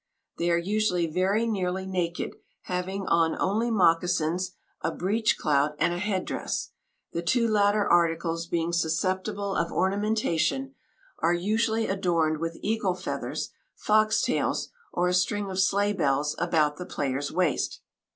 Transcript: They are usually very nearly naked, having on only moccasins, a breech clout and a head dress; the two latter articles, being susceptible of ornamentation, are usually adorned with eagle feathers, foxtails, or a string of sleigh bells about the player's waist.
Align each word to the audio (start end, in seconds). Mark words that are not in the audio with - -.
They 0.39 0.49
are 0.49 0.57
usually 0.57 1.05
very 1.05 1.45
nearly 1.45 1.85
naked, 1.85 2.33
having 2.63 3.05
on 3.05 3.37
only 3.39 3.69
moccasins, 3.69 4.55
a 4.81 4.89
breech 4.89 5.37
clout 5.37 5.75
and 5.77 5.93
a 5.93 5.99
head 5.99 6.25
dress; 6.25 6.71
the 7.11 7.21
two 7.21 7.47
latter 7.47 7.87
articles, 7.87 8.47
being 8.47 8.73
susceptible 8.73 9.53
of 9.55 9.71
ornamentation, 9.71 10.73
are 11.19 11.33
usually 11.35 11.85
adorned 11.87 12.39
with 12.39 12.57
eagle 12.63 12.95
feathers, 12.95 13.51
foxtails, 13.77 14.69
or 14.91 15.07
a 15.07 15.13
string 15.13 15.51
of 15.51 15.59
sleigh 15.59 15.93
bells 15.93 16.33
about 16.39 16.77
the 16.77 16.87
player's 16.87 17.31
waist. 17.31 17.81